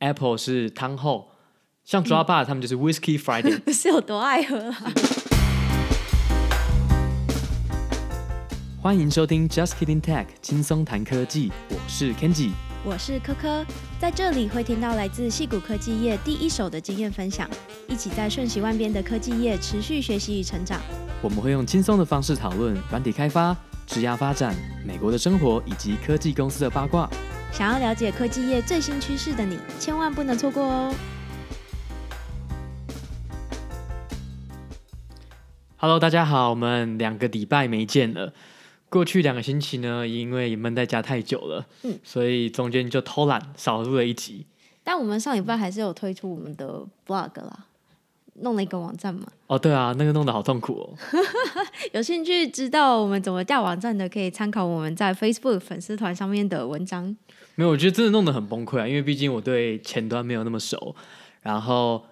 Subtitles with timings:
[0.00, 1.32] Apple 是汤后，
[1.84, 4.78] 像 Dropbox 他们就是 Whiskey Friday，嗯、 是有多爱喝啊？
[8.80, 12.52] 欢迎收听 Just Kidding Tech，轻松谈科技，我是 Kenji，
[12.84, 13.66] 我是科科，
[13.98, 17.50] 在这里会听到来自戏谷科技业第一手的经验分享，
[17.88, 20.80] 一起在瞬息万变的科技业持续学习与成长。
[21.20, 23.52] 我们会用轻松的方式讨论软体开发、
[23.84, 24.54] 职涯发展、
[24.86, 27.10] 美国的生活以及科技公司的八卦。
[27.50, 30.94] 想要了解科技业最新趋势的你，千万不能错过哦
[35.76, 38.32] ！Hello，大家好，我们两个礼拜没见了。
[38.88, 44.46] 过去两个星期呢，因为闷在家太久了，嗯，所以中间就偷懒少录了一集。
[44.84, 47.66] 但我们上礼拜还是有推出我们的 blog 啦，
[48.42, 49.26] 弄了一个网站嘛。
[49.46, 50.94] 哦，对啊，那个弄得好痛苦哦。
[51.92, 57.16] 有兴趣知道我们怎么架网站的，可以参考我们在 Facebook 粉丝团上面的文章。
[57.54, 58.86] 没有，我觉得真的弄得很崩溃啊！
[58.86, 60.94] 因为毕竟我对前端没有那么熟，
[61.42, 62.04] 然后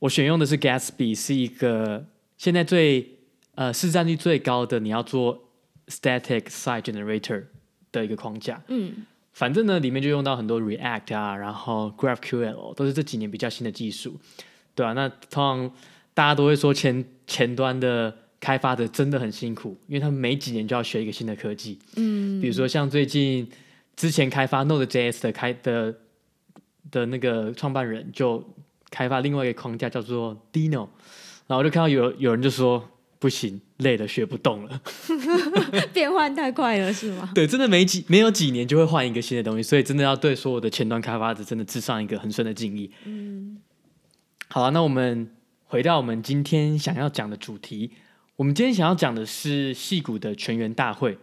[0.00, 2.04] 我选用的是 Gatsby，是一个
[2.36, 3.18] 现在最
[3.54, 5.44] 呃市占率最高的，你要做
[5.86, 7.44] Static Site Generator
[7.92, 8.62] 的一个框架。
[8.68, 14.18] 嗯，反正呢里面就用到很多 React 啊，然后 GraphQL 都是这几年比较新的技术，
[14.80, 15.70] 对啊，那通常
[16.14, 21.78] 大家都会说前前端的开发者真的很辛苦，因为他们每几年就要学一个新的科技。
[21.96, 23.48] 嗯，比如说像最近。
[23.96, 25.94] 之前开发 Node.js 的开的
[26.90, 28.42] 的那个创办人就
[28.88, 30.88] 开发另外一个框架叫做 Dino，
[31.46, 32.82] 然后我就看到有有人就说
[33.18, 34.80] 不行，累了学不动了，
[35.92, 37.30] 变换太快了是吗？
[37.36, 42.90] 对，真的没几没有几年就会换一个新的东西，所以真的要对所有的前端开发者真的致上一个很深的敬意。
[43.04, 43.58] 嗯，
[44.52, 45.30] 好了，那我们
[45.66, 47.92] 回到我们今天想要讲的主题，
[48.34, 51.16] 我们今天想要讲的是戏谷的全员大会。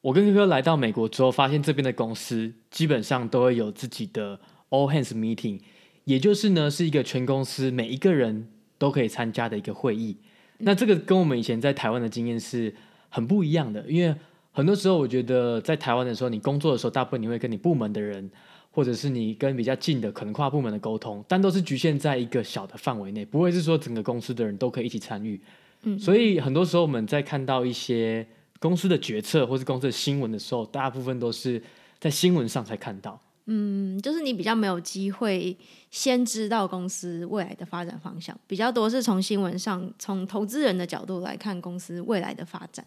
[0.00, 5.60] 我跟哥哥来到美国之后，发现这边的公司基本上都会有自己的 all hands meeting，
[6.04, 8.48] 也就是呢是一个全公司每一个人
[8.78, 10.16] 都可以参加的一个会议。
[10.56, 12.74] 那这个跟我们以前在台湾的经验是
[13.10, 14.16] 很不一样的，因为
[14.50, 18.30] 很多时候我觉得在台湾的时候，你工作的时候，大部分你会跟你部门的人，
[18.72, 25.40] 或者是你跟比较近的可能跨部门的沟通，但都是局限在一个小的范围内，不会是说整个公司的人都可以一起参与。
[25.82, 28.26] 嗯，所以很多时候我们在看到一些。
[28.62, 31.60] 公司的决策或是公司的新闻的时候，大部分都是
[31.98, 33.20] 在新闻上才看到。
[33.46, 35.56] 嗯，就是你比较没有机会
[35.90, 42.86] 先知道公司未来的发展方向，比较多是从新闻上，从投资人的角度来看公司未来的发展。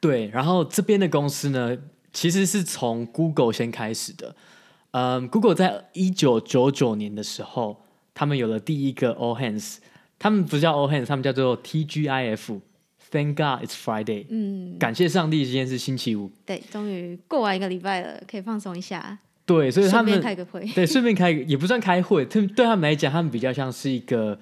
[0.00, 1.74] 对，然后这边的公司呢，
[2.12, 4.36] 其实是从 Google 先开始的。
[4.92, 9.76] 嗯，Google 在一九九九年的时候，他们有了第一个 All Hands，
[10.18, 12.60] 他们不叫 All Hands，他们叫做 TGIF。
[13.12, 14.26] Thank God it's Friday。
[14.28, 16.30] 嗯，感谢上帝，今天是星期五。
[16.46, 19.18] 对，终于过完一个礼拜了，可以放松一下。
[19.44, 20.64] 对，所以他们顺便开个会。
[20.74, 24.38] 对，顺便开也不算开会，对对他们来讲，他们比较像是一个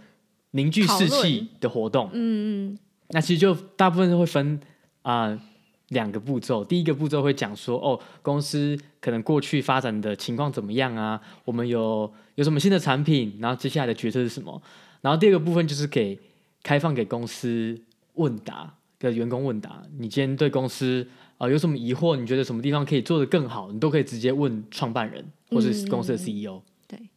[0.50, 2.10] 凝聚士气的活动。
[2.12, 2.78] 嗯嗯。
[3.08, 4.60] 那其实就大部分都会分
[5.00, 5.40] 啊呃、
[5.88, 6.64] 两个步骤。
[6.64, 11.20] 第一个步骤会讲说，哦，公司可能过去发展的情况怎么样啊？
[11.44, 13.36] 我们有有什么新的产品？
[13.40, 14.62] 然后接下来的决策是什么？
[15.00, 16.18] 然后第二个部分就是给
[16.62, 17.80] 开放给公司。
[18.14, 21.06] 问答的员工问答，你今天对公司
[21.36, 22.16] 啊、呃、有什么疑惑？
[22.16, 23.70] 你觉得什么地方可以做得更好？
[23.70, 26.54] 你都可以直接问创办人或是公司的 CEO。
[26.56, 27.08] 嗯、对，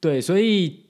[0.00, 0.86] 对，所以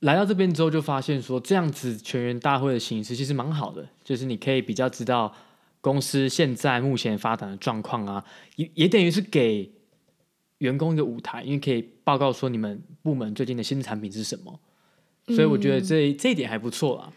[0.00, 5.34] 来到这边之后，就发现说这样子全员大会的形式其实蛮好的，就是你可以比较知道
[5.80, 8.24] 公司现在目前发展的状况啊，
[8.56, 9.70] 也也等于是给
[10.58, 14.58] 员工一个舞台，因为可以报告说你们部门最近的新产品是什么。
[15.28, 17.12] 所以我觉得这、嗯、这一点还不错啦。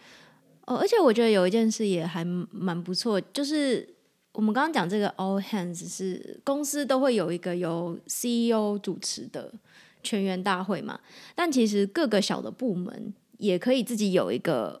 [0.66, 3.88] 哦，而且我觉得有一件事也还蛮不错，就是
[4.32, 9.52] 我们刚刚讲这个 All Hands 是公司都会有一个由 CEO 主持的
[10.04, 11.00] 全员大会嘛，
[11.34, 14.80] 但其实各个小的部门也可以自己有一个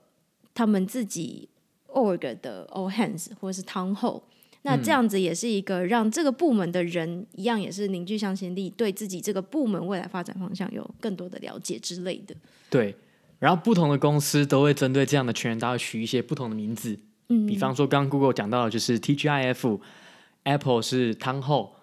[0.54, 1.48] 他们自己
[1.88, 4.22] org 的 All Hands 或者是 Town Hall。
[4.62, 12.36] 那这样子也是一个让这个部门的人一样也是凝聚向心力，对自己这个部门未来发展方向有更多的了解之类的。
[12.70, 12.94] 对。
[13.40, 16.98] 然后不同的公司都会针对这样的全员大会取一些不同的名字，
[17.28, 21.73] 嗯，比方说刚刚 Google 讲到的就是 TGIF，Apple 是汤后，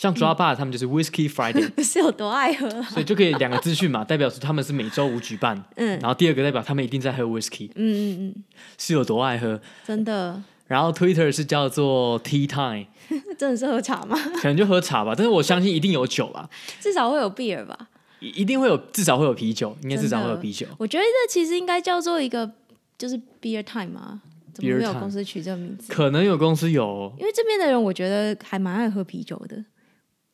[0.00, 2.82] 像 Dropbox 他们就是 Whiskey Friday， 是有多爱喝啊？
[2.88, 8.44] 所以就可以两个资讯嘛，代表是他们是每周五举办，嗯，然后第二个代表他们一定在喝 Whiskey，嗯嗯嗯，
[8.78, 10.42] 是有多爱喝，真的。
[10.68, 12.86] 然后 Twitter 是叫做 Tea Time，
[13.36, 14.16] 真的是喝茶吗？
[14.40, 16.48] 可能就喝茶吧，但是我相信一定有酒吧，
[16.80, 17.76] 至少会有 beer 吧。
[18.20, 20.66] 一定会有，至少会有啤酒，应该至少会有啤酒。
[20.78, 22.50] 我觉得这其实应该叫做一个，
[22.96, 24.18] 就是 beer time 啊，
[24.54, 25.92] 怎么没有公司取这个名字？
[25.92, 29.62] 可能有公司有，因为这边的人我觉得还蛮爱喝啤酒的。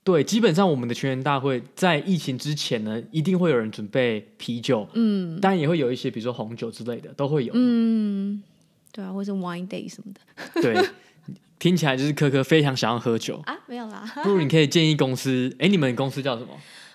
[0.06, 8.40] 对，基本上我们的全员大会在疫情之前呢，一定会有人准备啤酒，嗯，当然也会有一些，比如说红酒之类的，都会有，嗯，
[8.92, 10.88] 对啊，或者 wine day 什么的， 对，
[11.58, 16.50] 听起来就是科科非常想要喝酒啊，没有啦，不如你可以建议公司，哎，你们公司叫什么？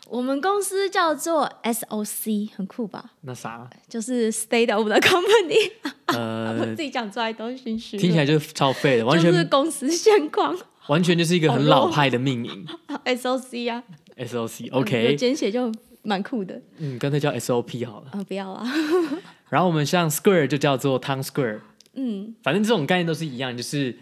[0.08, 3.12] 我们公司叫做 SOC，很酷吧？
[3.22, 3.70] 那啥？
[3.88, 5.72] 就是 State of the Company。
[6.08, 7.98] 呃，我自己讲出来都心虚。
[7.98, 10.58] 听起来就是超废的，完全是公司现况，
[10.88, 12.66] 完全就是一个很老派的命名。
[13.06, 13.84] SOC 啊
[14.18, 15.72] ，SOC，OK，简写就
[16.04, 16.62] 蛮酷的。
[16.78, 18.10] 嗯，干脆叫 SOP 好了。
[18.12, 18.64] 啊，不要了。
[19.50, 21.60] 然后我们像 Square 就叫做 Town Square。
[21.94, 23.98] 嗯，反正这种概念都是一样，就是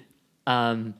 [0.45, 0.93] 嗯。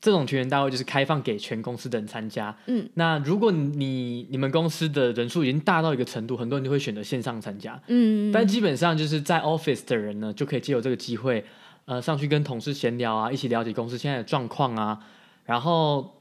[0.00, 2.56] 这种全员大会就是开放给全公司的人参加。
[2.66, 7.82] 嗯，那如果你你们公司的人数已经大到一个程度，很多人就会选择线上参加。
[7.88, 11.44] 嗯，但基本上就是在 Office 的人呢，就可以借由这个机会，
[11.84, 15.00] 呃，上去跟同事闲聊啊，一起了解公司现在的状况啊，
[15.48, 16.20] 然后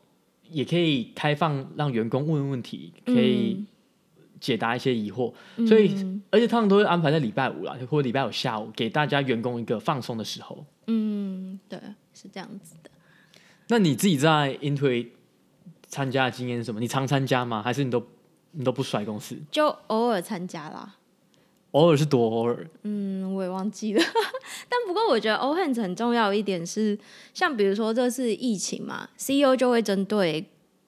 [0.49, 3.65] 也可以开放让员工问问题，可以
[4.39, 5.33] 解答一些疑惑。
[5.57, 5.93] 嗯，所以，
[6.31, 10.65] 而且他们都会安排在礼拜五啦，或者礼拜五下午，给大家员工一个放松的时候。
[10.85, 11.77] 嗯，对，
[12.13, 12.89] 是这样子的。
[13.67, 15.09] 那你自己在 Intuit
[15.89, 16.79] 参加的经验是什么？
[16.79, 17.61] 你常参加吗？
[17.61, 18.01] 还是你都
[18.51, 19.37] 你都不甩公司？
[19.51, 20.95] 就偶尔参加啦。
[21.71, 22.67] 偶尔是多偶尔？
[22.83, 24.01] 嗯，我也忘记了。
[24.69, 26.97] 但不过我觉得 All Hands 很重要一点是，
[27.33, 30.45] 像比如说这次疫情嘛，CEO 就会针对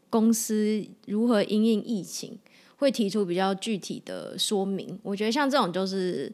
[0.10, 2.38] 公司如何因应疫情，
[2.78, 5.00] 会提出比较具体的说明。
[5.04, 6.32] 我觉得像这种就是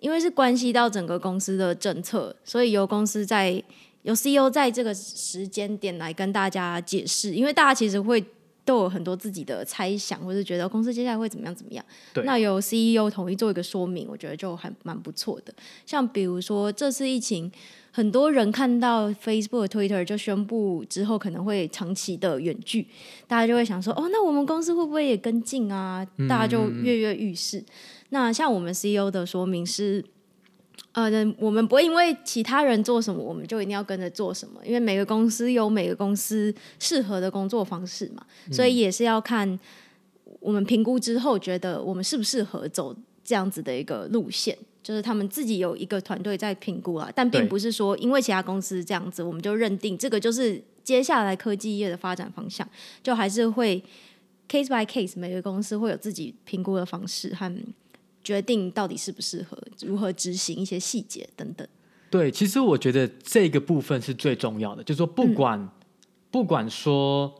[0.00, 3.62] 因为是关系到整个公司的政策，所以由公司在。
[4.02, 8.24] 有 CEO 在这个时间点来跟大家解释，因为大家其实会
[8.66, 11.82] 都有很多自己的猜想，或是觉得公司接下来会怎么样怎么样。
[12.24, 15.54] 那由 CEO 统一做一个说明，我觉得就还蛮不错的。
[15.86, 17.50] 像比如说这次疫情，
[17.92, 22.88] 很多人看到 Facebook、Twitter 就宣布之后可能会长期的远距，
[23.28, 26.04] 大家就会想说，哦，那我们公司会不会也跟进啊？
[26.28, 27.60] 大家就跃跃欲试。
[27.60, 27.66] 嗯。
[28.10, 30.04] 那像我们 CEO 的说明是。
[30.96, 34.58] 呃，我们不会因为其他人做什么，我们就一定要跟着做什么。
[34.64, 39.60] 因为每个公司有每个公司适合的工作方式嘛，所以也是要看
[40.40, 44.56] 我们评估之后，觉得我们适不适合走这样子的一个路线。
[44.82, 52.66] 就是他们自己有一个团队在评估啊，但并不是说因为其他公司这样子，我们就认定这个就是接下来科技业的发展方向。
[53.02, 53.84] 就还是会
[54.48, 57.54] case by case，每个公司会有自己评估的方式和。
[58.26, 61.64] 决定到底适不适合，如何执行一些细节等等。
[62.10, 65.70] 对，其实我觉得这个部分是最重要的，就是说不管、嗯、
[66.32, 67.32] 不管说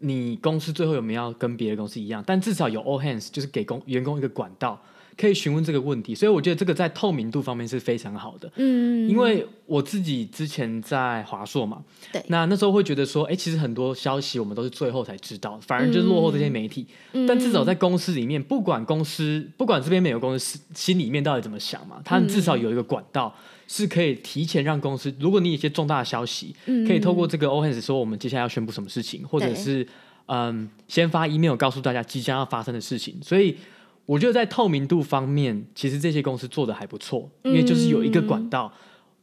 [0.00, 4.82] 你公司最后有没有要跟别的公司一样，但至少有 all hands，就是给工员工一个管道。
[5.16, 8.50] 可以询问这个问题，所以我觉得这个在透明度方面是非常好的。
[8.56, 11.82] 嗯，因为我自己之前在华硕嘛，
[12.12, 16.86] 对，那那时候会觉得说，哎，其实很多消息我们都是最后才知道，反而就是落后这些媒体。
[17.12, 23.34] 嗯，但至少在公司里面，不管公司不管这边美国公司心里面到底怎么想嘛，他们至少有一个管道
[23.68, 29.86] 是可以提前让公司，如果你有一些重大的消息，可以透过这个 All Hands 说我们接下来要宣布什么事情，或者是
[30.26, 33.56] 嗯，先发 email 告诉大家即将要发生的事情，所以。
[34.06, 38.70] 我觉得在透明度方面，其实这些公司做的还不错，因为就是有一个管道，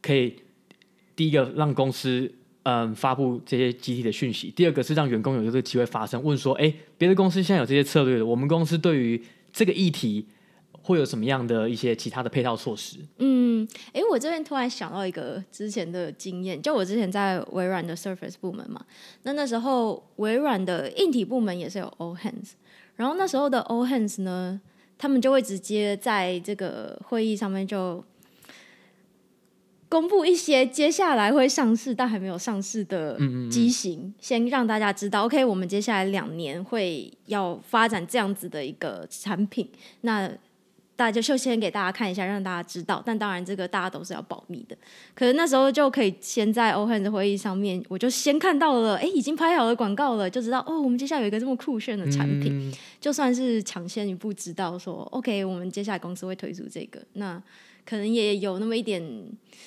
[0.00, 0.34] 可以
[1.14, 2.28] 第一个让公司
[2.64, 10.26] 嗯发布这些集体的讯息，第二个是让员工有这个机会发声，问说，哎，别的公司现在有这些策略的，我们公司对于这个议题
[10.72, 12.98] 会有什么样的一些其他的配套措施？
[13.18, 18.84] 嗯，哎，我这边突然想到一个之前的经验，就我之前在微软的 Surface 部门嘛，
[19.22, 22.50] 那那时候微软的硬体部门也是有 All Hands，
[22.96, 24.60] 然后那时候的 All Hands 呢。
[25.02, 28.04] 他们就会直接在这个会议上面就
[29.88, 33.18] 公布一些接下来会上市但还没有上市的
[33.50, 35.24] 机型，嗯嗯嗯，先让大家知道。
[35.24, 39.68] OK，我们接下来两年会要发展这样子的一个产品。
[40.02, 40.30] 那
[41.02, 43.02] 大家就先给大家看一下，让大家知道。
[43.04, 44.76] 但当然，这个大家都是要保密的。
[45.16, 52.52] 可是那时候就可以先在 All Hands 会议上面，我就先看到了，哎，已经拍好了广告了，就知道哦，我们接下来有一个这么酷炫的产品。
[52.56, 57.42] 嗯、 就算是抢先一步知道说，OK，我们接下来公司会推出这个，那
[57.84, 59.02] 可能也有那么一点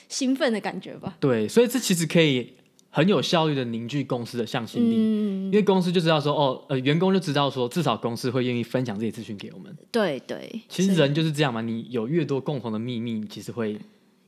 [0.08, 1.18] 兴奋的感觉吧。
[1.20, 2.54] 对，所以这其实可以。
[2.96, 9.76] 很有效率的凝聚公司的向心力，嗯，因为公司就知道说，哦，呃，员工就知道说，至少公司会愿意分享这些资讯给我们。
[9.92, 13.78] 对对，其实人就是这样嘛，你有越多共同的秘密，其实会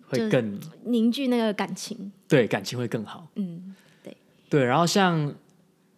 [0.10, 3.30] 会更凝聚那个感情，对，感情会更好。
[3.36, 4.18] 嗯，对
[4.50, 4.66] 对。
[4.66, 5.34] 然后像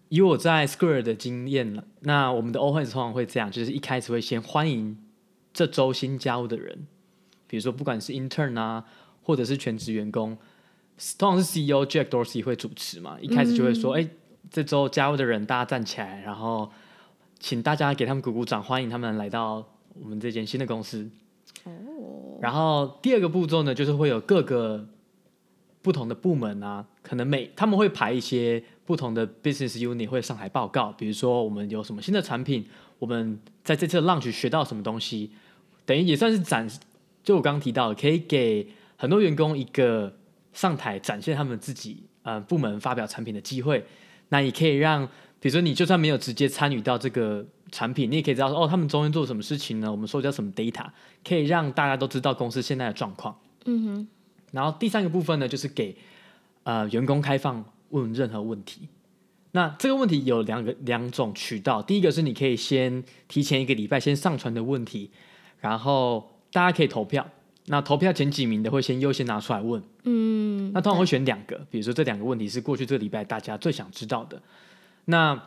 [0.09, 4.95] 以我在 Square 的经验，那我们的 Hands 通常会这样，就是一开始会先欢迎
[5.51, 6.85] 这周新加入的人，
[7.47, 8.85] 比如说不管是 Intern 啊，
[9.23, 10.37] 或者是全职员工。
[11.17, 14.07] 通常是 CEO Jack Dorsey 会主持嘛，一开始就会说：“哎、
[14.51, 16.69] 这周加入的人，大家站起来，然后
[17.39, 21.09] 请大家给他们鼓鼓掌，欢迎他们来到我们这间新的公司。
[21.63, 22.37] 哦。
[22.41, 24.87] 然后第二个步骤呢，就是会有各个
[25.81, 32.65] 不同的部门啊，可能每他们会排一些不同的 business unit 会上台报告，比如说我们有什么新的产品，
[32.97, 35.31] 我们在这次 launch 学到什么东西，
[35.85, 36.67] 等于也算是展，
[37.23, 40.13] 就我刚刚提到，可以给很多员工一个
[40.59, 43.81] 上台展现他们自己呃部门发表产品的机会。
[44.27, 45.05] 那也可以让，
[45.39, 49.89] 比如说你就算没有直接参与到这个产品，你也可以知道说哦，他们中间做什么事情呢？
[49.89, 50.85] 我们说叫什么 data，
[51.23, 53.39] 可以让大家都知道公司现在的状况。
[53.63, 54.07] 嗯哼。
[54.51, 55.95] 然后第三个部分呢，就是给
[56.63, 58.89] 呃员工开放问任何问题。
[59.53, 65.09] 那这个问题有两个两种渠道，第一个是你可以先提前一个礼拜先上传的问题，
[65.59, 67.25] 然后大家可以投票。
[67.69, 69.81] 那投票前几名的会先优先拿出来问。
[70.03, 70.71] 嗯。
[70.73, 74.41] 那通常会选两个，比如说这两个问题是过去这个礼拜大家最想知道的。
[75.05, 75.41] 那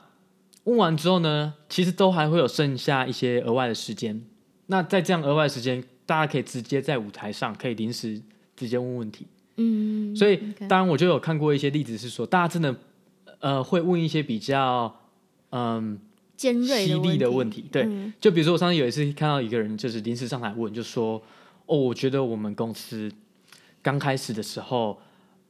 [0.65, 4.23] 问完之后呢，其实都还会有剩下一些额外的时间。
[4.67, 8.21] 那在这样额外的时间，大家可以直接在舞台上可以临时
[8.57, 9.27] 直接问问题。
[9.57, 10.17] 嗯。
[10.17, 10.39] 所以
[10.69, 12.75] 当然我就有看过一些例子是说，大家真的。
[13.41, 15.01] 呃，会问一些比较
[15.51, 15.99] 嗯
[16.37, 21.21] 尖锐、犀利的问题，对，嗯、就比如说我上次有一次看到一个人就是临时上台问，就说
[21.73, 23.11] 哦，我觉得我们公司
[23.81, 25.01] 刚开始的时候，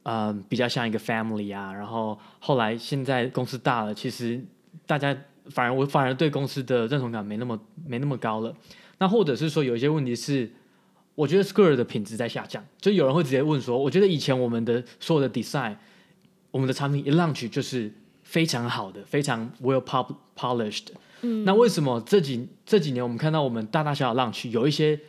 [0.03, 4.41] 嗯，比较像一个 family 啊，然后后来现在公司大了，其实
[4.85, 5.13] 大家
[5.47, 8.55] 反而我反而对公司的认同感没那么没那么高了。
[8.99, 10.49] 那或者是说有一些问题是，
[11.15, 15.75] 我觉得 Square 的品质在下降，就有人会直接问说，我觉得以前我们的所有的 design。
[16.51, 19.83] 我们的产品一 launch 就是非常好的，非常 well
[20.35, 20.89] polished。
[21.21, 24.99] 嗯，那为什么这几这几年我们看到我们大大小小 launch 有一些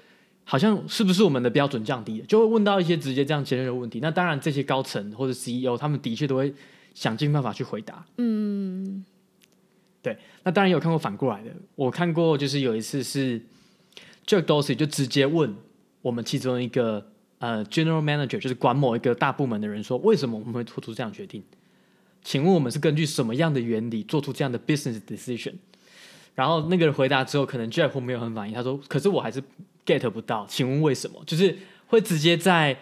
[0.44, 2.26] 好像是不是我们的标准降低了？
[2.26, 3.98] 就会问到一些直接这样尖锐的问题。
[4.00, 6.54] 那当然，这些高层或者 CEO 他们的确都会
[6.94, 8.04] 想尽办法去回答。
[8.18, 9.04] 嗯，
[10.02, 10.16] 对。
[10.42, 13.40] 那当然有看过反过来的，我看过就是有一次是
[14.26, 15.54] Jack Dorsey 就直接问
[16.02, 17.06] 我们其中一个。
[17.40, 21.42] 呃，General Manager 就是管某一个大部门的人说，为什么我们会做出这样决定？
[22.22, 25.52] 请问我们是根据什么样的原理做出这样的 business decision？
[26.34, 29.42] 然后那个人回答之后，可能 Jeff 没有很满意，他说：“可是我还是
[29.86, 32.76] get 不到，请问为什么？”就是会直接在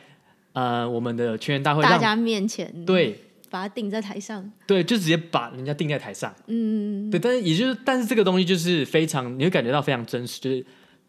[0.53, 3.19] 呃我们的全员大会大家面前对
[3.51, 10.65] 把它定在台上，对，就直接把人家定在台上，嗯，对，但是也就是，但是这个东西就是非常你会感觉到非常真实，就是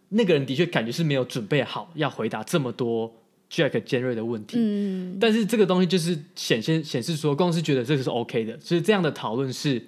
[0.09, 3.13] 那个人的确感觉是没有准备好要回答这么多。
[3.51, 9.79] Jack 尖锐的问题，嗯，但是这个东西就是显现显示说公司觉得这个是 OK 的，所以这样的讨论是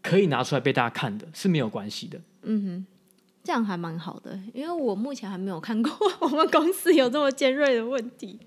[0.00, 2.20] 可以拿出来被大家看的，是没有关系的。
[2.42, 2.86] 嗯哼，
[3.42, 8.38] 这样还蛮好的，因为我目前还没有看过 我们公司有这么尖锐的问题，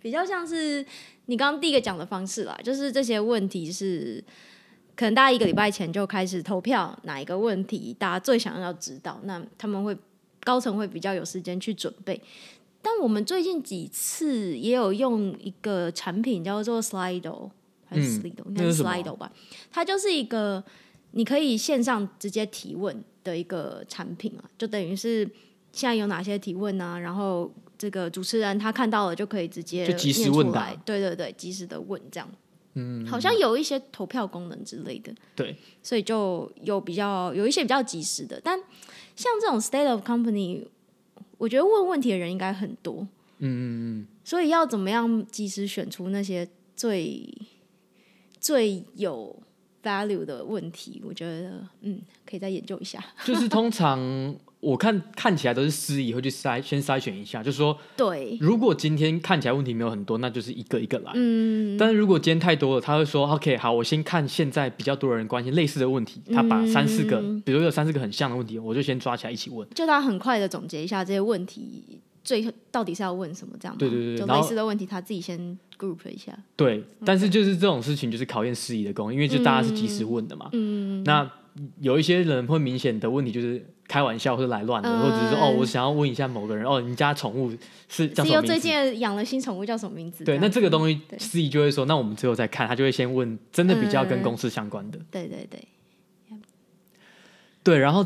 [0.00, 0.84] 比较像是
[1.26, 4.22] 你刚刚第一个讲的方式啦，就是这些问题是
[4.94, 9.96] 可能大家一个礼拜前就开始投票，哪一个问题大家最想要知道，那他们会
[10.44, 12.22] 高层会比较有时间去准备。
[12.80, 17.50] 但我们最近几次也有用一个产品叫做 Slido
[17.84, 19.32] 还是 Slido？、嗯、应该是 Slido 吧？
[19.72, 20.62] 它就是一个
[21.10, 25.28] 你可以线上直接提问的一个产品啊，就等于是
[25.72, 32.28] 现在有哪些提问啊，然后这个主持人他看到了就可以直接就及时问答，对对对，及时的问这样。
[32.74, 38.58] 嗯，好像有一些投票功能之类的，对，所以就有比较有一些比较及时的，但
[39.16, 40.68] 像这种 State of Company。
[41.38, 43.06] 我觉得问问题的人应该很多，
[43.40, 47.28] 嗯嗯嗯，所以要怎么样及时选出那些最
[48.40, 49.38] 最有
[49.86, 51.00] value 的问题？
[51.06, 53.04] 我觉得嗯，可以再研究一下。
[53.24, 54.34] 就是通常。
[54.58, 61.12] 我看看起来都是司仪会去筛，先筛选一下，就是说，对，如果今天看起来问题没有很多，那就是一个一个来。
[61.14, 69.68] 嗯，但是如果今天太多了，他会说，OK，好，我先看现在比较多人关心类似的问题，他把三四个，嗯、比如有三四个很像的问题，我就先抓起来一起问。
[69.72, 73.78] 就他很快的总结一下这些问题，最后到底是要问什么这样。
[73.78, 75.38] 对对对，就类似的问题他自己先
[75.78, 76.36] group 一下。
[76.56, 80.50] 对，但是就是这种事情就是考验司仪的功，因为就大家是及时问的嘛。
[80.52, 81.30] 嗯，那
[81.80, 83.64] 有一些人会明显的问题就是。
[83.88, 87.48] 开玩笑或者来乱的，或者是说哦，我想要问一下某个人哦，你家宠物
[87.88, 88.46] 是叫什么名字？
[88.48, 90.24] 最近养了新宠物叫什么名字？
[90.24, 94.98] 对，那这个东西司仪就会说，那我们之后再看，他就会先问真的比较跟公司相关的。
[95.08, 95.68] 对对对，
[97.62, 97.78] 对。
[97.78, 98.04] 然后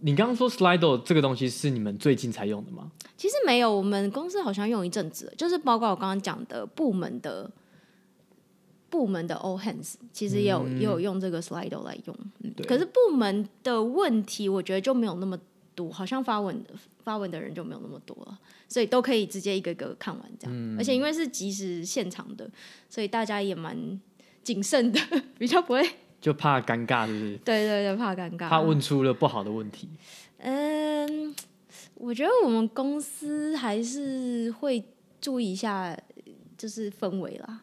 [0.00, 2.90] 你刚刚说 Slido 这个东西是你们最近才用的吗？
[3.16, 7.50] 其实没有，我们公司好像用一阵子，就是包括我刚刚讲的部门的。
[8.88, 15.36] 部门的 all hands 其实也有、嗯、也有用这个 Slido 来用，嗯，可是部门的问题我觉得就没有那么
[15.74, 16.64] 多，好像发文
[17.02, 18.38] 发文的人就没有那么多了，
[18.68, 22.48] 所以都可以直接一个一个看完这样，嗯、而且因为是即时现场的，
[22.88, 24.00] 所以大家也蛮
[24.44, 25.00] 谨慎的，
[25.36, 25.90] 比较不会
[26.26, 27.36] 就怕尴尬，是不是？
[27.44, 29.88] 对对对，怕尴尬，怕问出了不好的问题。
[30.38, 31.32] 嗯，
[31.94, 34.84] 我觉得我们公司还是会
[35.20, 35.96] 注意一下，
[36.58, 37.60] 就是氛围啦。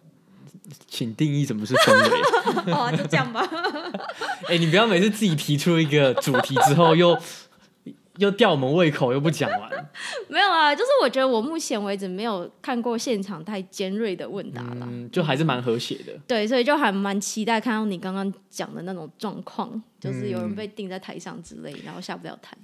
[0.88, 2.72] 请定义什么是氛围。
[2.72, 3.46] 哦，就这样吧。
[4.48, 7.20] 哎、欸，你不要每次自己提出一个主题之后又。
[8.18, 9.70] 又吊我们胃口，又不讲完。
[10.30, 16.14] 没有啊，就是我觉得我目前为止没有看过现场太尖锐的问答了，嗯，就还是蛮和谐的。
[16.28, 22.56] 对，所以就还蛮期待看到你刚刚讲的那种状况，就是有人被定在台上之类，然后下不了台。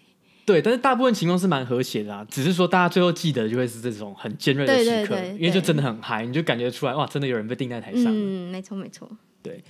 [0.46, 8.06] 对，但是大部分情况是蛮和谐的啊，只是说大家最后记得就会是这种很尖锐的时刻，因为就真的很嗨，你就感觉出来哇，真的有人被定在台上。
[8.08, 9.10] 嗯，没错没错。
[9.42, 9.64] 对。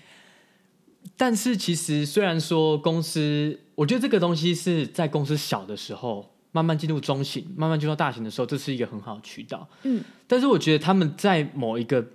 [1.16, 9.66] 但是其实，虽然说公司，我觉得这个东西是在公司小的时候，慢慢进入中型，慢慢进入大型的时候，这是一个很好的渠道。
[9.84, 10.04] 嗯。
[10.28, 12.06] 但是我觉得他们在某一个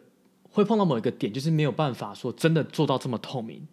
[0.51, 3.67] 会碰到某一个点，就是没有办法说真的做到这么透明，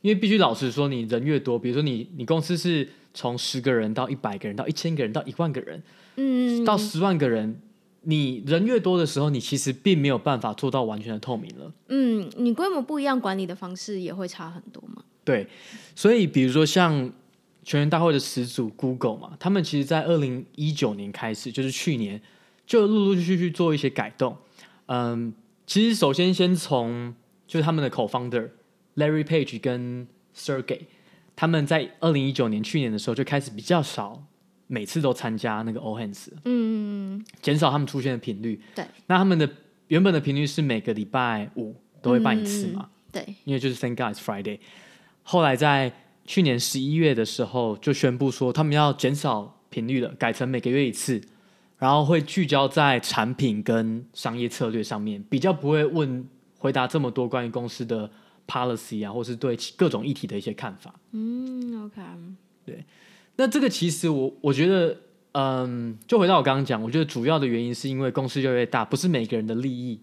[0.00, 5.82] 因为必须老实说，你人越多，比如说你你公司是从十个人到一百个人到一千个人到一万个人，
[6.16, 7.60] 嗯，到十万个人。
[8.06, 11.70] 你人越多的时候，你其实并没有办法做到完全的透明了。
[11.88, 15.02] 嗯，你规模不一样，管理的方式也会差很多嘛。
[15.24, 15.46] 对，
[15.94, 17.10] 所以比如说像
[17.64, 22.20] 全员大会的始祖 Google 嘛，他们其实，在二零一九年开始，就是去年，
[22.66, 24.36] 就陆陆续续去做一些改动。
[24.86, 25.32] 嗯，
[25.66, 27.14] 其实首先先从
[27.46, 28.50] 就是他们的 Co-founder
[28.96, 30.06] Larry Page 跟
[30.36, 30.82] Sergey，
[31.34, 34.24] 他们在二零一九年去年的时候就开始比较少。
[34.66, 38.58] 每次都参加那个 All Hands，嗯，减少他们出现的频率。
[38.74, 39.48] 对，那他们的
[39.88, 42.88] 原本的频率是每个礼拜五都会办一次嘛？
[42.88, 44.58] 嗯、对，因为就是 Thank God It's Friday。
[45.22, 45.92] 后来在
[46.24, 51.20] 去年十一月的时候，就宣布说他们要减少频率了，改成每个月一次，
[51.78, 56.26] 然后会聚焦在产品跟商业策略上面，比较不会问
[56.58, 58.10] 回答这么多关于公司的
[58.46, 60.94] policy 啊，或是对各种议题的一些看法。
[61.12, 62.00] 嗯，OK，
[62.64, 62.84] 对。
[63.36, 64.96] 那这个其实我我觉得，
[65.32, 70.00] 嗯，就回到我刚刚讲，我觉得主要的原因是因为公司越来越大，不是每个人的利益，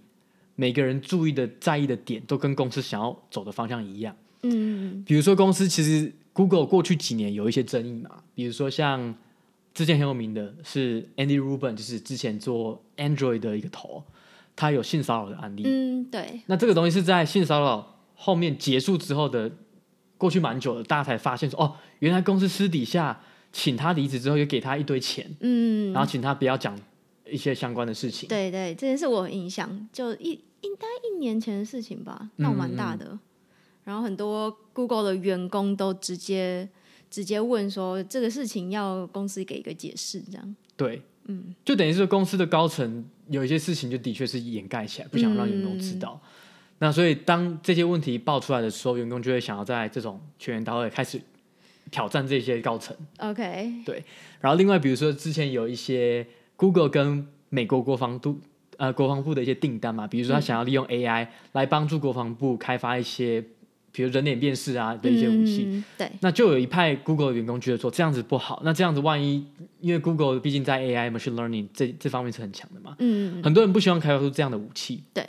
[0.55, 4.15] 每个人注意的在意的点都跟公司想要走的方向一样。
[4.43, 9.15] 嗯，比如说公司其实 Google 过去几年有一些争议嘛，比如说像
[9.73, 14.03] 之前很有名的是 Andy Rubin，就是之前做 Android 的一个头，
[14.55, 15.63] 他有性骚扰的案例。
[15.65, 16.41] 嗯，对。
[16.47, 19.51] 那这个东西是在性骚扰后面结束之后的。
[20.17, 23.19] 过去蛮久了，大家才发现说，哦，原来公司私底下
[23.51, 26.79] 请他离职之后，又给他一堆钱，嗯，然后请他不要讲
[27.25, 28.29] 一些相关的事情。
[28.29, 33.05] 对对，这件事我有印象，就一应该一年前的事情吧，闹蛮大的。
[33.09, 33.19] 嗯、
[33.91, 36.69] 然后很多 Google 的员工都直接
[37.09, 40.55] 直接问说，这个事情要公司给一个解释，这样。
[40.77, 46.17] 对，嗯，就等于是公司的高层有一些事情，就的确是掩盖起来，不想让员工知道。
[46.23, 46.27] 嗯
[46.83, 51.21] 那所以，当这些问题爆出来的时候，员工就会想要在这种全员大会开始
[51.91, 52.97] 挑战这些高层。
[53.19, 54.03] OK，对。
[54.39, 56.25] 然后，另外比如说，之前有一些
[56.55, 58.39] Google 跟美国国防部
[58.77, 63.45] 呃国防部的一些订单嘛，比如说他想要利用 AI 来帮助国防部开发一些，
[63.91, 65.65] 比如人脸辨识啊的一些武器。
[65.67, 66.11] 嗯、对。
[66.21, 69.45] 那就有一派 Google 的员工觉得说这样子不好，那这样子万一
[69.79, 75.03] 因为 Google 毕竟在 AI machine learning 这这方面是很强的嘛，嗯，很多人不希望开发出这样的武器。
[75.13, 75.25] 对。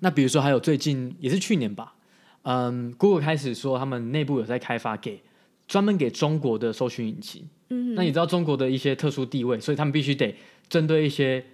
[0.00, 1.92] 那比如说，还有最近也是去年吧，
[2.42, 5.20] 嗯，Google 开始说他们内部有在开发给
[5.68, 7.46] 专门给中国的搜寻引擎。
[7.68, 10.34] 嗯，那你知道中国的一些特殊地位，所以他们必须得
[10.68, 11.44] 针对一些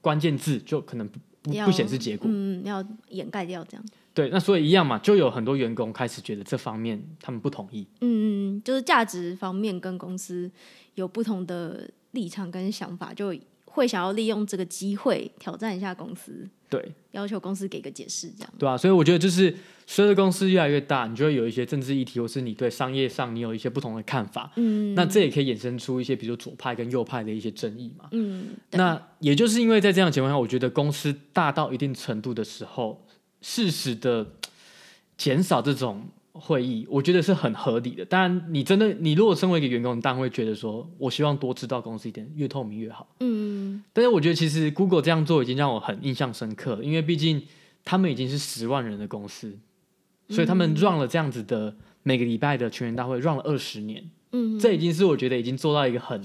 [0.00, 1.10] 关键字，就可能
[1.48, 2.28] 不不显示结果。
[2.30, 3.84] 嗯，要掩盖掉这样。
[4.14, 7.86] 对，那所以一样嘛，就有很多员工开始觉得这方面他们不同意。
[8.00, 10.50] 嗯嗯，就是价值方面跟公司
[10.94, 13.32] 有不同的立场跟想法，就
[13.66, 16.48] 会想要利用这个机会挑战一下公司。
[16.68, 19.54] 对，要求公司给个解释，这样对啊，所以我觉得就是
[19.90, 24.52] 随着公司越来越大，你就会有一些政治议题，或是你对商业上你有一些不同的看法。
[24.56, 28.04] 嗯，那这也可以衍生出一些，比如说左派跟右派的一些争议嘛。
[28.12, 33.02] 嗯，那也就是因为在这样的情况下，我觉得公司大到一定程度的时候，
[33.40, 34.34] 适时的
[35.16, 36.06] 减少这种。
[36.40, 43.08] 会议我觉得是很合理的，当然你真的你如果身为一个员工，你当然会觉得说，我希望多知道公司一点，越透明越好。
[43.18, 47.42] 嗯，但是我觉得其实 Google 这样做已经让我很印象深刻，因为毕竟
[47.84, 49.58] 他们已经是十万人的公司，
[50.28, 56.22] 所以他们 run 了这样子的每个礼拜的全员大会 run 了二十年，嗯，这已经是我觉得已经做到一个很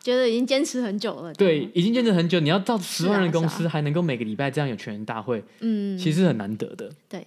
[0.00, 7.24] 觉得已经坚持很久了，对，已经坚持很久，你要到十万人公司还能够每个礼拜这样有全员大会，嗯，其实很难得的，对。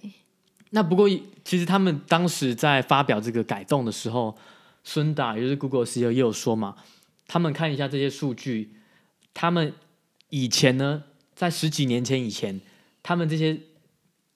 [0.70, 1.08] 那不过，
[1.44, 4.36] 其实他们当时在发表这个改动的时候，
[4.84, 6.76] 孙达也就是 Google CEO 也有说嘛，
[7.26, 8.70] 他们看一下这些数据，
[9.32, 9.72] 他们
[10.28, 12.60] 以前呢，在十几年前以前，
[13.02, 13.58] 他们这些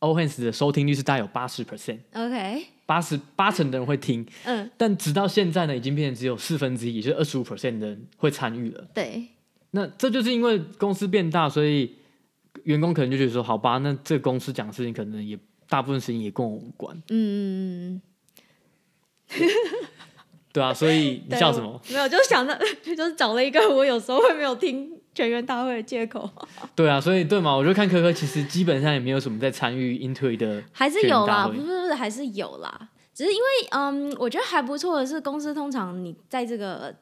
[0.02, 8.84] All Hands 的收听率是大概有八十 percent，OK，八八十八成的人会听，嗯，但直到现在呢，已经变成只有四分之一，也就是二十五 percent 的人会参与了。
[8.92, 9.28] 对，
[9.70, 11.94] 那这就是因为公司变大，所以
[12.64, 15.38] 员工可能就觉得说，好吧，那这个公司讲的事情可能也
[15.68, 16.94] 大部分事情也跟我无关。
[17.08, 18.02] 嗯嗯
[19.30, 19.38] 嗯。
[20.52, 21.80] 对啊，所以你笑什么？
[21.88, 26.28] 没有，就想着 就是找了一个我有时候会没有听全员大会的借口。
[26.76, 36.94] 对啊，所以对嘛，我就看科科其实基本上也没有什么在参与 Intuit 的，还是有啦，不是不是还是有啦，只是因为嗯，我觉得还不错的是，公司通常你在这个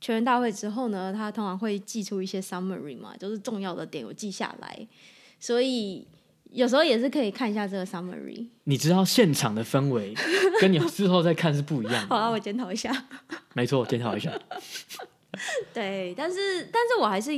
[0.00, 4.88] 全员大会之后呢，他通常会寄出一些 summary 嘛，就是重要的点有记下来，
[5.38, 6.06] 所以。
[6.56, 8.46] 有时候也是可以看一下这个 summary。
[8.64, 10.14] 你知道现场的氛围
[10.60, 12.08] 跟你之后再看是不一样的。
[12.08, 12.90] 好啊，我检讨一下。
[13.54, 14.32] 没错，检讨一下。
[15.74, 17.30] 对，但是但是我还是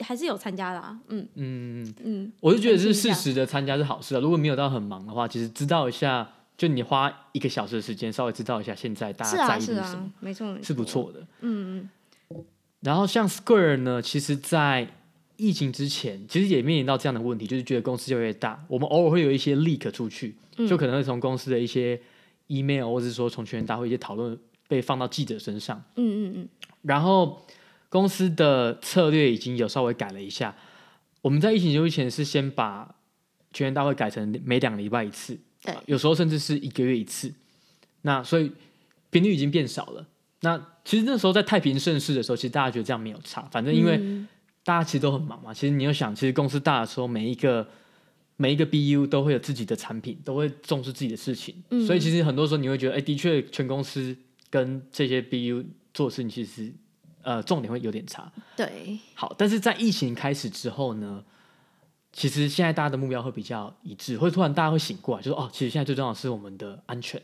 [0.00, 0.98] 还是有参加啦。
[1.08, 4.20] 嗯嗯嗯，我就觉得是适时的参加是好事啊。
[4.20, 11.20] 如果没有到很忙的话，其实知道一下，就你花一个小时的时间，稍微知道一下现在大家在意的是什么，是啊是啊、没错，没错，是不错的。
[11.40, 11.88] 嗯
[12.30, 12.44] 嗯。
[12.80, 14.86] 然后像 Square 呢，其实，在
[15.40, 21.98] 疫情之前，其实也面临到这样的问题，就是觉得公司越来越大，我们偶尔会有一些 leak 出去，嗯、就可能会从公司的一些
[22.48, 25.82] email，或者是说从全员大会一些讨论被放到记者身上。
[25.96, 26.48] 嗯嗯嗯。
[26.82, 27.46] 然后
[27.88, 30.54] 公司的策略已经有稍微改了一下，
[31.22, 32.94] 我们在疫情之前是先把
[33.52, 37.32] 全员大会改成每两个礼拜一次，对，有时候甚至是一个月一次。
[38.02, 38.52] 那所以
[39.10, 40.06] 频率已经变少了。
[40.42, 44.28] 那其实那时候在太平盛世的时候，其实大家觉得这样没有差，反正因为、嗯。
[44.62, 45.52] 大家其实都很忙嘛。
[45.52, 47.66] 其实你要想，其实公司大的时候，每一个
[48.36, 51.62] 每一个 BU 都会有自己的产品，都会重视自己的事情。
[51.70, 54.16] 嗯、所以其实很多时候你会觉得，哎，的确，全公司
[54.48, 56.72] 跟这些 BU 做事情，其实
[57.22, 58.30] 呃重点会有点差。
[58.56, 58.98] 对。
[59.14, 61.24] 好，但是在疫情开始之后呢，
[62.12, 67.20] 其实现在大家的目标会比较一致，会突然大家会醒过来，就是哦，其实现在最重要的是我们的安全。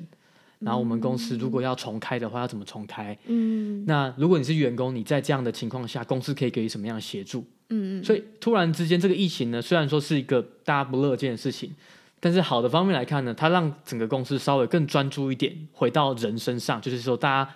[0.59, 3.16] 然后我们公司如果要重开的话，要怎么重开？
[3.27, 7.45] 嗯，那如果你是员工，你在这样的情况下，公司可以给予什么样的协助？
[7.69, 11.75] 嗯，所以突然之间，这个疫情呢，虽然说是一个大家不乐见的事情，
[12.21, 17.51] 但是好的方面来看呢，它让整个公司稍微更专注一点，回到人身上，就是说大家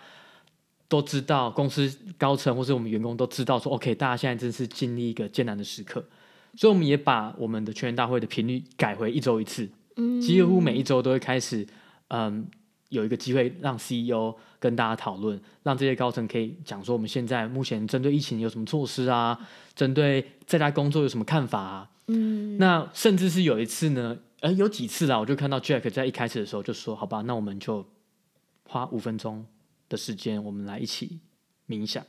[0.89, 6.05] 都知道，公司高层或是我们员工都知道说，OK，大家现在正是经历一个艰难的时刻，
[6.55, 11.67] 所以我们也把我们的全员大会的频率改回一周一次，嗯，几乎每一周都会开始，
[12.09, 12.47] 嗯。
[12.91, 19.39] 有一个机会让 CEO 跟大家讨论，让这些高层可以讲说我们现在目前针对疫情有什么措施啊？
[19.75, 21.91] 针对在家工作有什么看法啊？
[22.09, 27.87] 嗯，那甚至是有一次呢，呃，有几次啦，我就看到 Jack 在一开始的时候就说：“好吧，那我们就
[28.65, 29.47] 花五分钟
[29.89, 31.21] 的时间，我们来一起
[31.69, 32.05] 冥想。”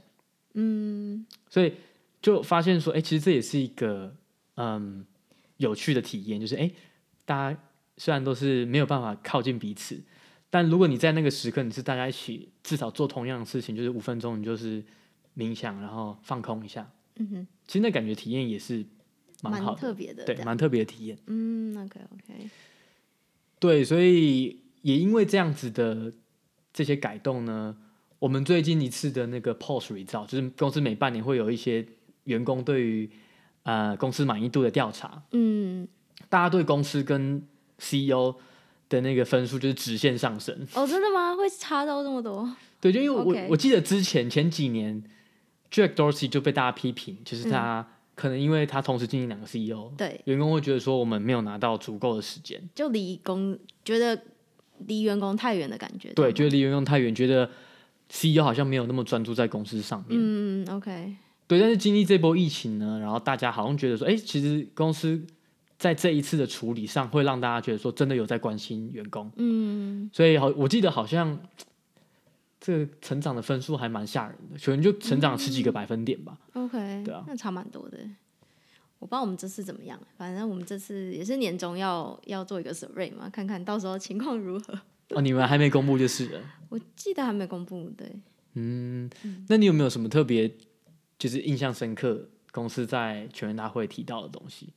[0.56, 1.74] 嗯，所以
[2.22, 4.16] 就发现说，哎，其实这也是一个
[4.56, 5.06] 嗯
[5.58, 6.72] 有趣的体验，就是哎，
[7.24, 7.60] 大家
[7.98, 10.02] 虽然都是没有办法靠近彼此。
[10.54, 14.84] 但如果你在那个时刻，你是大家一起至少做同样的事情，就是五分钟，你就是
[15.38, 16.92] 冥想，然后放空一下。
[17.16, 18.86] 嗯哼，其实那感觉体验也是
[19.42, 21.18] 蛮好的，特别的，对，蛮特别的体验。
[21.28, 22.50] 嗯，OK OK。
[23.60, 26.12] 对，所以也因为这样子的
[26.74, 27.78] 这些改动呢，
[28.20, 31.88] 我们最近一次的那个 Pulse Result，就是公司每半年会有一些
[32.26, 33.10] 员工对于
[33.64, 35.24] 呃公司满意度的调查。
[35.32, 35.88] 嗯，
[36.28, 37.42] 大家对公司跟
[37.78, 38.36] CEO。
[38.92, 41.34] 的那个分数就是直线上升哦，真的吗？
[41.34, 42.54] 会差到这么多？
[42.82, 43.48] 对，就因为我、okay.
[43.50, 45.02] 我记得之前前几年
[45.72, 54.22] ，Jack Dorsey 就被大家批评，就是他、嗯、可能因为他同时经营两个 CEO，对，员工会觉得说我们没有拿到足够的时间，就离工觉得
[54.88, 57.50] 离员工太远的感觉，对，觉得离员工太远，觉得
[58.10, 60.20] CEO 好像没有那么专注在公司上面。
[60.22, 61.16] 嗯，OK，
[61.48, 65.26] 对，但是经历这波疫情呢，然后大家好像觉得说，哎，其实公司。
[65.82, 71.36] 在这一次的处理上，会让大家觉得说真的有在关心员工，嗯，所以好，我记得好像
[72.60, 76.38] 这个成长的分数还蛮吓人的，可能就成长十几个百分点吧。
[76.54, 77.98] 嗯、OK，对啊，那差蛮多的。
[79.00, 84.80] 我不知道我们这次怎么样，反正我们这次也是年终要要做一个 survey 嘛，看看到时候情况如何。
[85.10, 86.40] 哦，你们还没公布就是了。
[86.70, 88.08] 我记得还没公布，对。
[88.54, 89.10] 嗯，
[89.50, 90.56] 那你有没有什么特别
[91.18, 94.70] 就是印象深刻公司在全员大会提到的东西？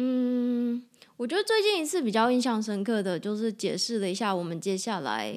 [0.00, 0.80] 嗯，
[1.16, 5.36] 我觉得最近一次比较印象深刻的就是解释了一下我们接下来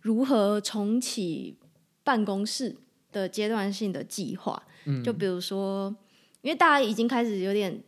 [0.00, 1.54] 如何重启
[2.02, 2.74] 办公室
[3.12, 4.62] 的阶段性的计划。
[4.86, 5.94] 嗯，就比如说，
[6.40, 7.82] 因为大家已经开始有点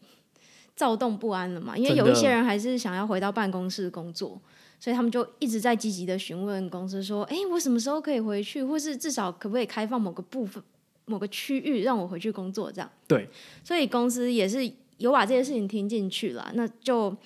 [0.77, 4.39] 躁动不安了嘛，因为有一些人还是想要回到办公室工作，
[4.79, 8.63] 所以他们就一直在积极的询问公司说：“哎，我什么时候可以回去？
[8.63, 10.63] 或是至少可不可以开放某个部分、
[11.07, 12.91] 某个区域让我回去工作？”这样。
[13.09, 13.27] 对，
[13.65, 14.71] 所以公司也是。
[15.01, 17.17] 有把这些事情听进去了，那就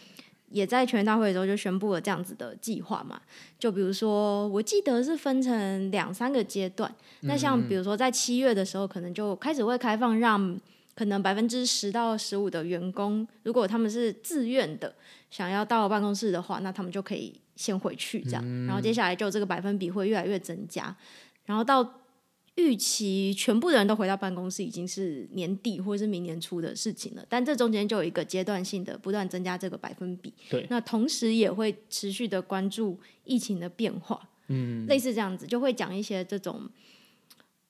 [0.50, 3.20] 也在全员大会的时候就宣布了这样子的计划嘛。
[3.58, 6.94] 就比如说，我记得是分成两三个阶段。
[7.22, 10.56] 那像比如说在七月的时候，可能就开始会开放让
[10.94, 14.94] 可能百分之十到十五的员工，如果他们是自愿的
[15.30, 18.66] 想要到办公室的话，那他们就可以先回去这样。
[18.66, 20.96] 然后接下来就这个百分比会越来越增加，
[21.46, 22.03] 然后到。
[22.56, 30.32] 预期全部的人都回到办公室已经是年底或者是明年初的事情了，但这中间就有一个阶段性的不断增加这个百分比。
[30.48, 36.62] 对，那同时也会持续的关注疫情的变化，嗯，类似这样子就会讲一些这种，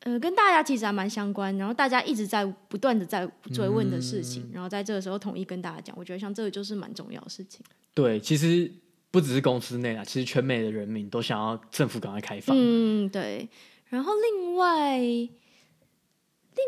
[0.01, 7.61] 呃，跟大家其实还蛮相关，然后大家一直在不断的在追问的事情，嗯，然后在这个时候统一跟大家讲，我觉得像这个就是蛮重要的事情。
[7.95, 8.71] 对，其实
[9.11, 12.55] 不只是公司内啊，其实全美的人民都想要政府赶快开放。
[12.55, 13.49] 嗯，对。
[13.89, 15.31] 然后另外，另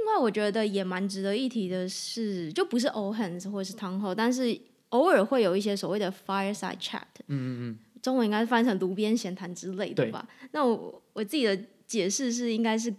[0.07, 4.57] 外我觉得也蛮值得一提的是，就不是 all hands 或者是 town hall，但是
[4.91, 10.29] 偶尔会有一些所谓的 fireside chat，嗯嗯嗯，中文应该是翻成炉边闲谈之类的吧。
[10.53, 12.95] 那我我自己的解释是，应该是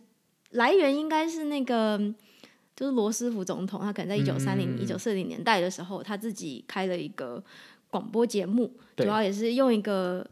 [0.52, 1.98] 来源应该是那个，
[2.76, 7.42] 就是罗斯福总统，他可能在一九三零、一九四零年代的时候，他自己开了一个
[7.90, 10.28] 广播节目，主要也是用一个。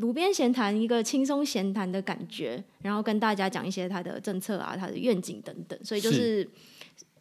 [0.00, 6.48] 炉边闲谈，一个轻松闲谈的感觉，然后跟大家讲一些他的政策啊、他的愿景等等，所以就是，是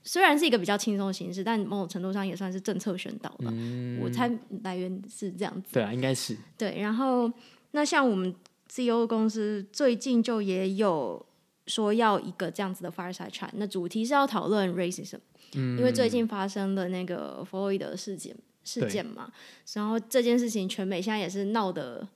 [0.04, 3.52] 虽然是一个比较轻松的形式，但某种程度上也算是政策宣导吧。
[3.52, 4.32] 嗯，我猜
[4.64, 5.74] 来源是这样子。
[5.74, 6.38] 对啊，应该是。
[6.58, 7.30] 对，然后
[7.72, 8.34] 那像我们
[8.70, 11.26] CEO 公司最近就也有
[11.68, 15.20] 说要一个这样子的 fireside chat，那主题是要讨论 racism，
[15.56, 19.30] 嗯，因为最近发生了那个弗洛伊德事件事件嘛，
[19.74, 22.08] 然后这件事情全美现在也是闹得。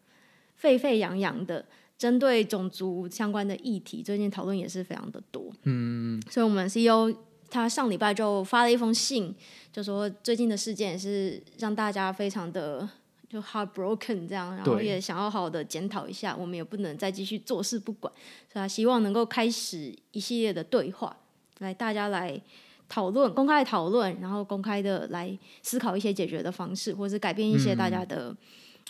[0.63, 1.65] 沸沸扬扬的
[1.97, 5.52] 针对种族相关的议题，最近讨论也是非常的多。
[5.63, 7.13] 嗯，所以我们 CEO
[7.49, 9.36] 他上礼拜就发了一封信，
[9.73, 12.88] 就说最近的事件也是让大家非常的
[13.28, 18.13] 就 heartbroken 这样，然后也想要好好的检讨一下，我们也不能再继续坐视不管，
[18.47, 21.13] 所以他希望能够开始一系列的对话，
[21.60, 22.41] 来大家来
[22.88, 28.30] 讨论，公开讨论，然后公开的来思考一些解决的方式，或者是改变一些大家的。
[28.30, 28.38] 嗯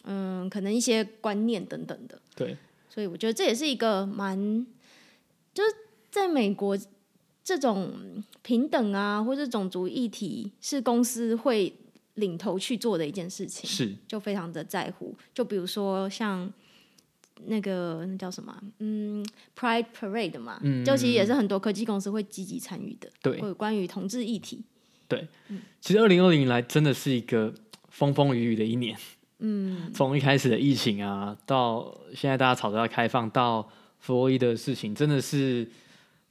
[0.05, 2.57] 嗯，可能一些观念等等的，对，
[2.89, 4.65] 所以我觉得这也是一个蛮，
[5.53, 5.69] 就是
[6.11, 6.77] 在美国
[7.43, 11.73] 这种平等啊，或者种族议题是公司会
[12.15, 13.95] 领头去做的一件事情，是。
[14.07, 15.15] 就非常的在乎。
[15.33, 16.51] 就比如说像
[17.45, 19.25] 那个那叫什么，嗯
[19.57, 24.63] ，Pride Parade 嘛，嗯，就其实也是很多科技公司会积极参与的，对，或者关于同志议题，
[25.07, 27.53] 对，嗯，其实二零二零年来真的是一个
[27.89, 28.97] 风风雨雨的一年。
[29.45, 35.69] 嗯，从一开始的疫情啊，到现在大家吵着要开放，到弗洛伊德的事情，真的是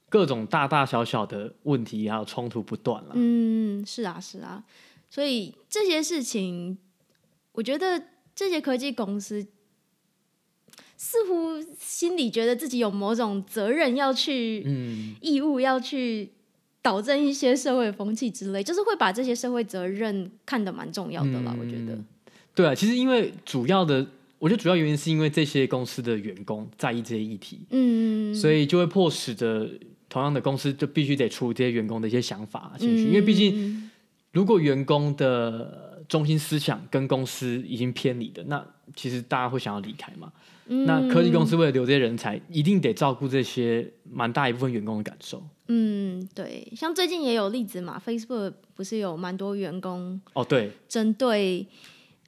[0.08, 3.10] 各种大大小小的问题还有冲突不断了。
[3.12, 4.64] 嗯，是啊，是啊，
[5.10, 6.78] 所以这些事情，
[7.52, 8.02] 我觉得
[8.34, 9.46] 这些科技公司
[10.96, 16.32] 似乎心里觉得自己有某种责任要去，嗯，义务要去
[16.80, 21.98] 导正一些社会风气之类，就是会把这些社会责任看得蛮重要的啦，嗯，我觉得。
[22.54, 24.06] 对啊，其实因为主要的，
[24.38, 29.68] 我觉得主要原因是因为这些公司的员工在意这些议题，嗯，所以就会迫使着
[30.08, 33.90] 同样的公司就必须得处理这些员工的一些想法、情绪，嗯、因为毕竟
[34.32, 38.62] 如果员工的中心思想跟公司已经偏离的，那
[38.94, 40.30] 其实大家会想要离开嘛。
[40.66, 45.42] 嗯、那科技公司为了留这些人才，一定得照顾这些蛮大一部分员工的感受。
[45.68, 51.66] 嗯，对，像最近也有例子嘛，Facebook 不是有蛮多员工哦，对，针对。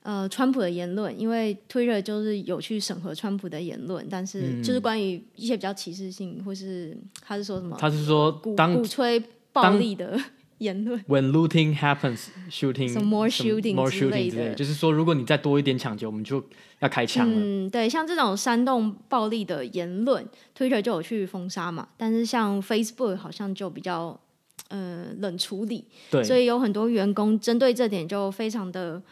[0.05, 7.75] 呃，川普的言论，因为 Twitter 就是有去审核川普的言论，但是就是关于一些比较歧视性，或是他是说什么？
[7.81, 10.21] 他是说当鼓吹暴力的
[10.59, 11.03] 言论。
[11.05, 16.45] When looting happens, shooting some more shooting more shooting 之类的，就是说如果你再多一点抢劫，我们就
[16.81, 17.39] 要开枪了。
[17.39, 20.23] 嗯，对，像这种煽动暴力的言论
[20.55, 24.21] ，Twitter 就有去封杀嘛，但是像 Facebook 好像就比较
[24.69, 29.03] 呃冷处理，对，所以有很多员工针对这点就非常的。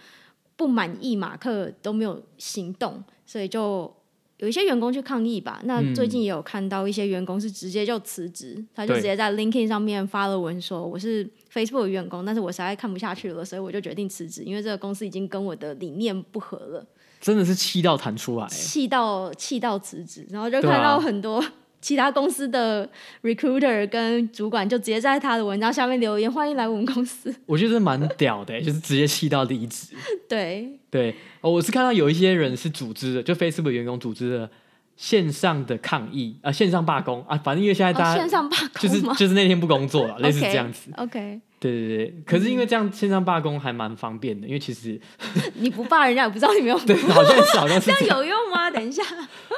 [0.63, 3.93] 不满意马克都没有行动，所以就
[4.37, 5.61] 有一些员工去抗议吧。
[5.65, 16.87] 那最近也有看到一些员工是直接就辞职，嗯、他就直接在 LinkedIn 上面发了文说：“我是 Facebook 的员工，但是我实在看不下去了，所以我就决定辞职，因为这个公司已经跟我的理念不合了。”
[17.21, 21.45] 真的是气到弹出来，气到气到辞职，然后就看到很多。
[21.83, 22.89] 其他公司的
[23.23, 27.35] recruiter 跟主管就直接在他的文章下面留言，欢迎来我们公司。
[27.45, 29.89] 我觉得蛮屌的，就是直接气到离职。
[30.29, 34.51] 对对，我是看到有一些人是组织的，就 Facebook 员工组织的
[34.97, 40.89] 线上的抗议啊、呃，线上罢工啊，反正因为现在大家、哦、线上罢工就是就是那天不工作了， 类似这样子。
[40.97, 41.41] OK，, okay.
[41.63, 45.01] 对对对，可是因为这样线上罢工还蛮方便的，因为其实
[45.55, 48.69] 你不罢人家也不知道你没有 对，好像是好像是 这样有用吗？
[48.69, 49.03] 等一下，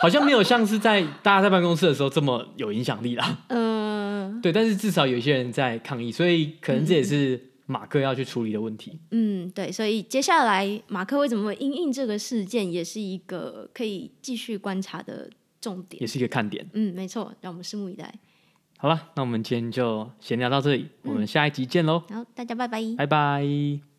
[0.02, 3.38] 好像没有像是在大家在办公室的时候这么有影响力啦。
[3.48, 8.98] 嗯、呃，对，但是至少有一些人在抗议，所以可能这也是马克要去处理的问题。
[9.10, 16.68] 嗯，对，所以接下来马克为什么会因应这个事件，也是一个可以继续观察的重点，也是一个看点。
[16.74, 18.12] 嗯，没错，让我们拭目以待。
[18.84, 22.00] 好了，那我们今天就闲聊到这里，嗯、我们下一集见喽。
[22.00, 23.93] 好，大家拜拜，拜拜。